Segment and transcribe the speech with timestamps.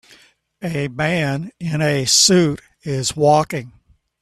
[0.63, 3.73] A man in a suit is walking